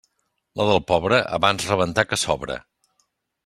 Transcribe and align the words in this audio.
La 0.61 0.65
del 0.69 0.81
pobre: 0.91 1.21
abans 1.39 1.67
rebentar 1.73 2.07
que 2.13 2.23
sobre. 2.25 2.61